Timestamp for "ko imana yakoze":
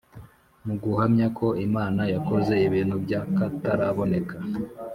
1.37-2.53